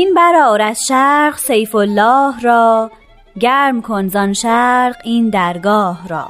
[0.00, 2.90] هین برآر از شرق سیف الله را
[3.40, 6.28] گرم کن زان شرق این درگاه را.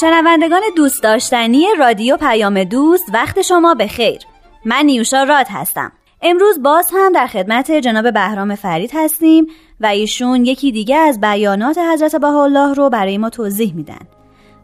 [0.00, 4.20] شنوندگان دوست داشتنی رادیو پیام دوست وقت شما به خیر.
[4.64, 5.92] من نیوشا راد هستم.
[6.22, 9.46] امروز باز هم در خدمت جناب بهرام فرید هستیم.
[9.82, 14.06] و ایشون یکی دیگه از بیانات حضرت بهاءالله رو برای ما توضیح میدن.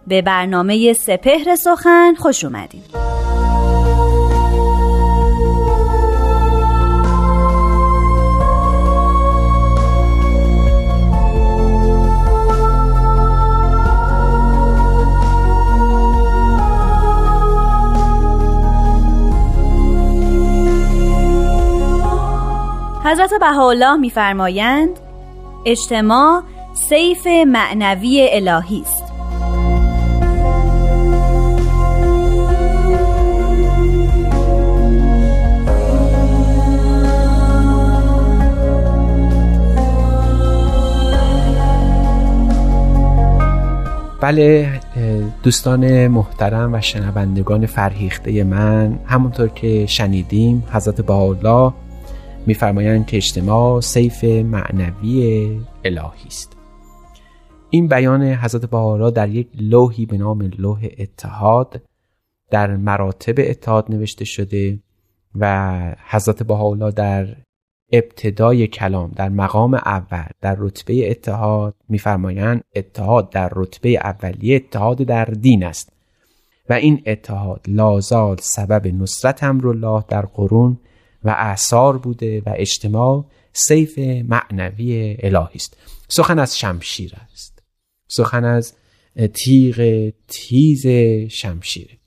[0.07, 2.85] به برنامه سپهر سخن خوش اومدیم
[23.05, 25.08] حضرت بهاءالله میفرمایند
[25.65, 26.43] اجتماع
[26.89, 29.05] سیف معنوی الهی است.
[44.21, 44.81] بله
[45.43, 51.73] دوستان محترم و شنوندگان فرهیخته من همونطور که شنیدیم حضرت بهاءالله
[52.47, 56.57] میفرمایند که اجتماع سیف معنوی الهی است.
[57.71, 61.83] این بیان حضرت بهاءالله در یک لوحی به نام لوح اتحاد
[62.51, 64.79] در مراتب اتحاد نوشته شده
[65.35, 67.37] و حضرت بهاءالله در
[67.93, 75.25] ابتدای کلام در مقام اول در رتبه اتحاد میفرمایند اتحاد در رتبه اولیه اتحاد در
[75.25, 75.93] دین است.
[76.69, 80.79] و این اتحاد لازال سبب نصرت امرالله در قرون
[81.29, 85.77] و اعثار بوده و اجتماع سیف معنوی الهی است.
[86.09, 87.63] سخن از شمشیر است.
[88.09, 88.75] سخن از
[89.35, 90.87] تیغ تیز
[91.31, 91.99] شمشیر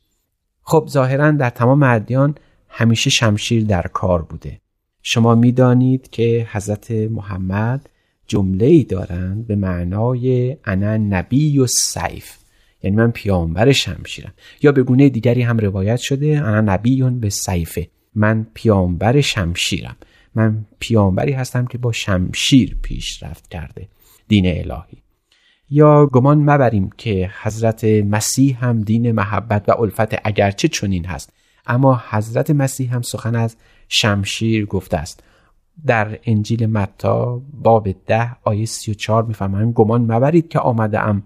[0.61, 2.35] خب ظاهرا در تمام ادیان
[2.69, 4.61] همیشه شمشیر در کار بوده.
[5.01, 7.89] شما می‌دانید که حضرت محمد
[8.27, 12.37] جمله ای دارند به معنای انا نبی و سیف
[12.83, 14.33] یعنی من پیامبر شمشیرم.
[14.61, 17.87] یا به گونه دیگری هم روایت شده انا نبی به سیفه.
[18.15, 19.95] من پیامبر شمشیرم.
[20.35, 23.87] من پیامبری هستم که با شمشیر پیشرفت کرده.
[24.27, 25.01] دین الهی.
[25.69, 31.33] یا گمان مبریم که حضرت مسیح هم دین محبت و الفت اگرچه چنین هست
[31.67, 33.55] اما حضرت مسیح هم سخن از
[33.89, 35.23] شمشیر گفته است.
[35.85, 41.21] در انجیل متا باب ده آیه سی و چار میفرمایند گمان مبرید که آمده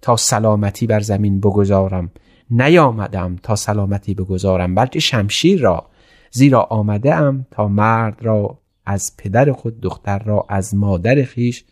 [0.00, 2.10] تا سلامتی بر زمین بگذارم.
[2.50, 5.86] نیامدم تا سلامتی بگذارم بلکه شمشیر را
[6.32, 11.64] زیرا آمده ام تا مرد را از پدر خود دختر را از مادر خیش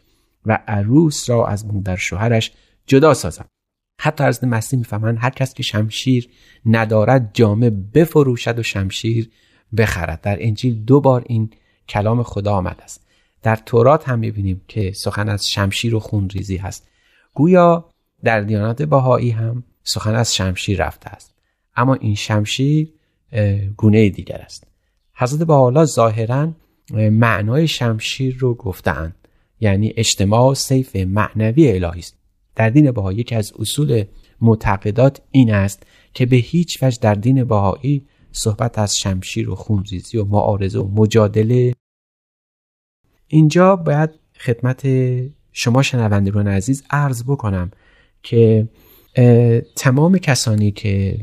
[0.47, 2.53] و عروس را از مادر شوهرش
[2.87, 3.44] جدا سازم.
[4.00, 6.28] حتی از مسیح می‌فهمند هر کس که شمشیر
[6.66, 9.31] ندارد جامه بفروشد و شمشیر
[9.76, 10.20] بخرد.
[10.20, 11.50] در انجیل دو بار این
[11.88, 13.06] کلام خدا آمده است.
[13.43, 16.88] در تورات هم می‌بینیم که سخن از شمشیر و خونریزی هست.
[17.34, 17.88] گویا
[18.25, 21.34] در دیانت باهایی هم سخن از شمشیر رفته است.
[21.76, 22.93] اما این شمشیر
[23.77, 24.67] گونه دیگر است.
[25.15, 26.53] حضرت حالا ظاهرا
[26.95, 29.15] معنای شمشیر رو گفتند
[29.61, 32.17] یعنی اجتماع سیف معنوی الهی است.
[32.55, 34.05] در دین بهایی یکی از اصول
[34.41, 35.83] معتقدات این است
[36.15, 40.89] که به هیچ وجه در دین بهایی صحبت از شمشیر و خونریزی و معارضه و
[40.89, 41.75] مجادله.
[43.27, 44.87] اینجا باید خدمت
[45.53, 47.71] شما شنوندگان عزیز عرض بکنم
[48.23, 48.69] که
[49.76, 51.21] تمام کسانی که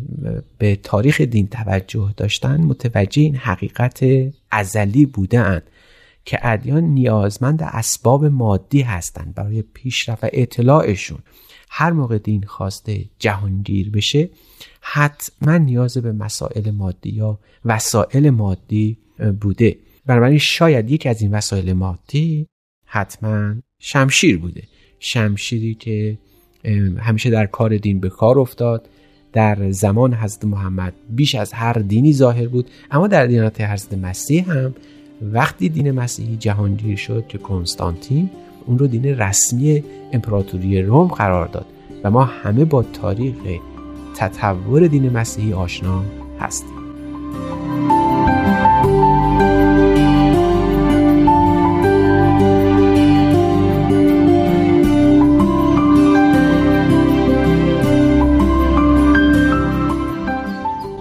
[0.57, 4.05] به تاریخ دین توجه داشتن متوجه این حقیقت
[4.51, 5.63] ازلی بودند
[6.25, 11.19] که ادیان نیازمند اسباب مادی هستند برای پیشرفت و اطلاعشون.
[11.69, 14.29] هر موقع دین خواسته جهانگیر بشه
[14.81, 18.97] حتما نیاز به مسائل مادی یا وسایل مادی
[19.41, 19.77] بوده.
[20.05, 22.47] بنابراین شاید یکی از این وسایل مادی
[22.85, 24.63] حتما شمشیر بوده.
[24.99, 26.17] شمشیری که
[26.97, 28.89] همیشه در کار دین به کار افتاد.
[29.33, 34.51] در زمان حضرت محمد بیش از هر دینی ظاهر بود اما در دینات حضرت مسیح
[34.51, 34.75] هم
[35.21, 38.29] وقتی دین مسیحی جهانگیر شد که کنستانتین
[38.65, 39.83] اون رو دین رسمی
[40.13, 41.65] امپراتوری روم قرار داد.
[42.03, 43.35] و ما همه با تاریخ
[44.15, 46.03] تطور دین مسیحی آشنا
[46.39, 46.76] هستیم.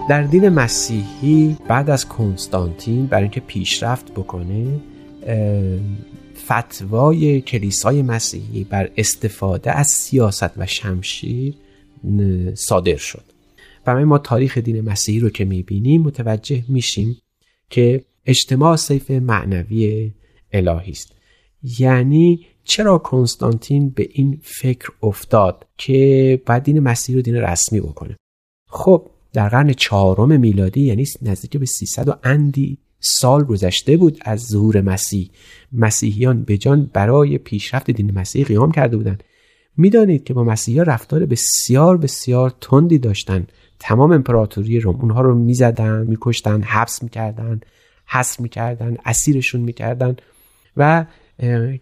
[0.08, 4.80] در دین مسیحی بعد از کنستانتین برای اینکه پیشرفت بکنه
[6.46, 11.54] فتوای کلیسای مسیحی بر استفاده از سیاست و شمشیر
[12.54, 13.24] صادر شد.
[13.84, 17.16] برای ما تاریخ دین مسیحی رو که می‌بینیم متوجه میشیم
[17.70, 20.12] که اجتماع سیف معنوی
[20.52, 21.12] الهی است.
[21.78, 28.16] یعنی چرا کنستانتین به این فکر افتاد که باید دین مسیحی رو دین رسمی بکنه؟
[28.68, 34.46] خب در قرن چهارم میلادی یعنی نزدیک به 300 و اندی سال گذشته بود از
[34.46, 35.30] ظهور مسیح.
[35.72, 39.24] مسیحیان به جان برای پیشرفت دین مسیحی قیام کرده بودند.
[39.76, 43.52] می‌دانید که با مسیحا رفتار بسیار بسیار تندی داشتند.
[43.78, 47.60] تمام امپراتوری روم اونها رو می‌زدن میکشتن حبس می‌کردن
[48.06, 50.16] حس می‌کردن اسیرشون می‌کردن
[50.76, 51.06] و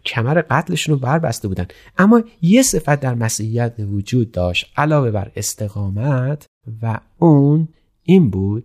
[0.04, 1.66] کمر قتلشون رو بربسته بودن.
[1.98, 6.46] اما یه صفت در مسیحیت وجود داشت علاوه بر استقامت
[6.82, 7.68] و اون
[8.02, 8.64] این بود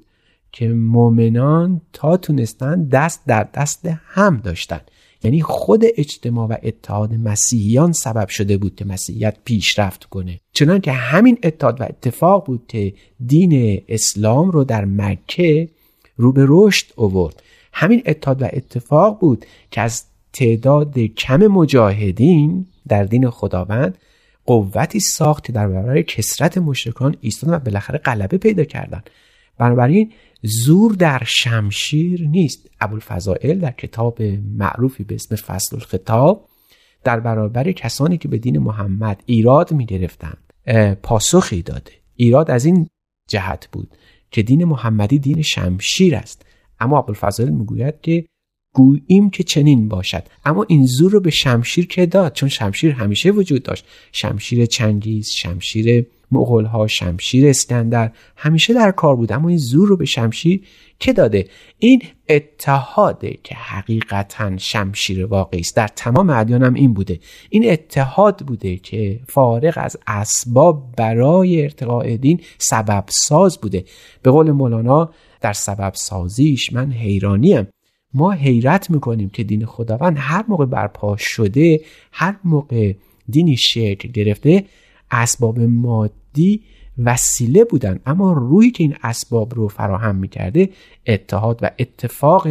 [0.52, 4.82] که مؤمنان تا تونستن دست در دست هم داشتن.
[5.24, 10.40] یعنی خود اجتماع و اتحاد مسیحیان سبب شده بود که مسیحیت پیشرفت کنه.
[10.54, 12.94] چنان که همین اتحاد و اتفاق بود که
[13.26, 15.70] دین اسلام رو در مکه
[16.16, 17.44] رو به رشد اوورد
[17.74, 20.04] همین اتحاد و اتفاق بود که از
[20.34, 23.98] تعداد کم مجاهدین در دین خداوند
[24.46, 29.10] قوتی ساخت در برابر کسرت مشرکان ایستادن و بالاخره غلبه پیدا کردند
[29.58, 30.12] بنابراین
[30.42, 32.70] زور در شمشیر نیست.
[32.82, 34.22] ابوالفضائل در کتاب
[34.58, 36.50] معروفی به اسم فصل الخطاب
[37.04, 40.54] در برابر کسانی که به دین محمد ایراد می گرفتند
[41.04, 41.92] پاسخی داده.
[42.16, 42.88] ایراد از این
[43.30, 43.98] جهت بود
[44.32, 46.46] که دین محمدی دین شمشیر است.
[46.80, 48.26] اما ابوالفضائل می‌گوید که
[48.74, 50.24] گوییم که چنین باشد.
[50.46, 53.86] اما این زور رو به شمشیر که داد چون شمشیر همیشه وجود داشت.
[54.12, 59.32] شمشیر چنگیز شمشیر مغول ها شمشیر اسکندر همیشه در کار بود.
[59.32, 60.62] اما این زور رو به شمشیر
[61.00, 61.48] که داده؟
[61.80, 65.76] این اتحاده که حقیقتا شمشیر واقعی است.
[65.76, 67.20] در تمام ادیان هم این بوده.
[67.50, 73.86] این اتحاد بوده که فارغ از اسباب برای ارتقاء دین سبب ساز بوده.
[74.24, 75.12] به قول مولانا
[75.42, 77.68] در سبب سازیش من حیرانیم.
[78.14, 82.94] ما حیرت می‌کنیم که دین خداوند هر موقع برپا شده هر موقع
[83.30, 84.66] دینی شکل گرفته
[85.12, 86.64] اسباب مادی
[86.98, 88.00] وسیله بودن.
[88.06, 90.70] اما روی که این اسباب رو فراهم می‌کرده
[91.08, 92.48] اتحاد و اتفاق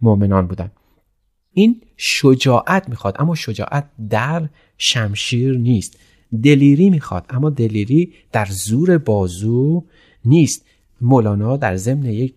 [0.00, 0.70] مؤمنان بودن.
[1.52, 5.98] این شجاعت می‌خواد اما شجاعت در شمشیر نیست.
[6.42, 9.84] دلیری می‌خواد اما دلیری در زور بازو
[10.24, 10.64] نیست.
[11.00, 12.34] مولانا در ضمن یک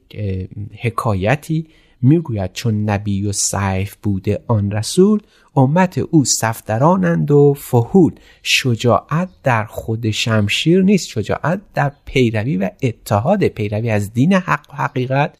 [0.82, 1.68] حکایتی
[2.02, 5.20] می‌گوید چون نبی و سیف بوده آن رسول
[5.56, 8.14] امت او سفترانند و فهول
[8.44, 13.48] شجاعت در خود شمشیر نیست شجاعت در پیروی و اتحاد.
[13.48, 15.38] پیروی از دین حق و حقیقت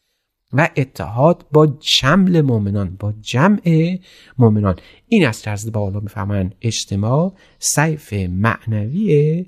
[0.52, 3.98] و اتحاد با شمل مؤمنان با جمع
[4.38, 4.76] مؤمنان.
[5.08, 9.46] این است که با بالا می‌فهمن اجتماع سیف معنوی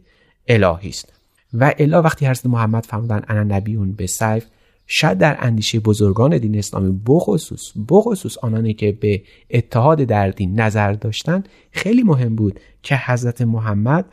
[0.48, 1.12] الهی است.
[1.54, 4.46] و الا وقتی حضرت محمد فرمودن انا نبیون به سیف
[4.86, 10.92] شاید در اندیشه بزرگان دین اسلامی بخصوص بخصوص آنانی که به اتحاد در دین نظر
[10.92, 14.04] داشتند خیلی مهم بود که حضرت محمد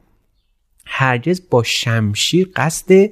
[0.85, 3.09] هرگز با شمشیر قصد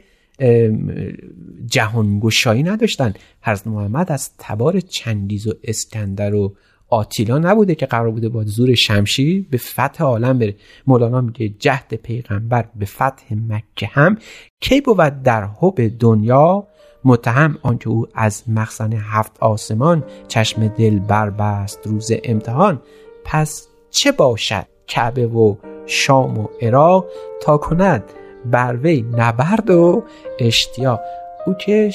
[1.66, 3.20] جهانگشایی نداشتند.
[3.42, 6.56] حضرت محمد از تبار چنگیز و اسکندر و
[6.90, 10.56] آتیلا نبوده که قرار بوده با زور شمشیر به فتح عالم بره.
[10.88, 14.18] مولانا میگه جهد پیغمبر به فتح مکه هم.
[14.60, 16.68] کی بود در حب دنیا؟
[17.04, 22.82] متهم آنکه او از مخزن هفت آسمان چشم دل بربست روز امتحان.
[23.26, 27.06] پس چه باشد کعبه و شام و عراق
[27.42, 28.04] تا کند
[28.46, 30.04] بر وی نبرد و
[30.40, 31.00] اشتیاق
[31.46, 31.92] او که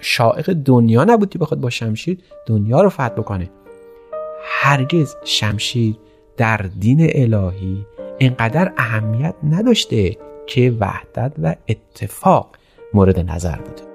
[0.00, 3.50] شائق دنیا نبود که بخواد با شمشیر دنیا رو فتح بکنه.
[4.44, 5.94] هرگز شمشیر
[6.36, 7.86] در دین الهی
[8.18, 10.16] اینقدر اهمیت نداشته
[10.46, 12.56] که وحدت و اتفاق
[12.94, 13.88] مورد نظر بوده.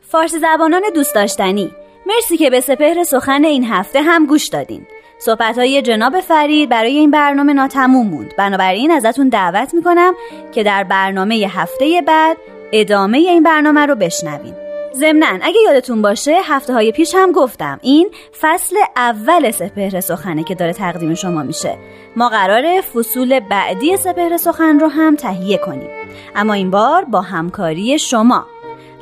[0.00, 1.70] فارسی زبانان دوست داشتنی.
[2.06, 4.86] مرسی که به سپهر سخن این هفته هم گوش دادین.
[5.20, 8.36] صحبت های جناب فرید برای این برنامه ناتموم موند.
[8.36, 10.14] بنابراین ازتون دعوت می‌کنم
[10.52, 12.36] که در برنامه هفته بعد
[12.72, 14.54] ادامه این برنامه رو بشنوین.
[14.94, 18.10] ضمنا اگه یادتون باشه هفته های پیش هم گفتم این
[18.40, 21.78] فصل اول سپهر سخنه که داره تقدیم شما میشه.
[22.16, 25.88] ما قرار فصول بعدی سپهر سخن رو هم تهیه کنیم.
[26.36, 28.46] اما این بار با همکاری شما.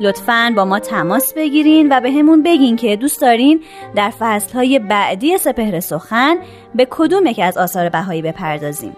[0.00, 3.60] لطفا با ما تماس بگیرین و به همون بگین که دوست دارین
[3.96, 6.36] در فصلهای بعدی سپهر سخن
[6.74, 8.96] به کدوم یک از آثار بهایی بپردازیم.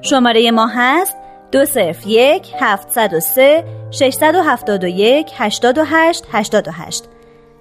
[0.00, 1.16] شماره ما هست
[1.52, 3.64] دو صرف یک هفتصد و سه
[4.20, 7.04] و هفتاد و یک هشتاد و هشت هشتاد و هشت.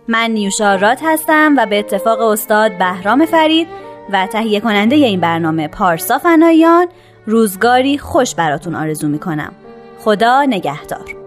[0.08, 3.67] من نیوشا رات هستم و به اتفاق استاد بهرام فرید
[4.12, 6.88] و تهیه کننده این برنامه پارسا فنایان
[7.25, 9.51] روزگاری خوش براتون آرزو می‌کنم.
[10.00, 11.22] خدا نگهدار.